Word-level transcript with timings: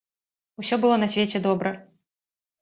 Усё 0.63 0.79
было 0.85 0.95
на 1.03 1.09
свеце 1.17 1.43
добра. 1.45 1.75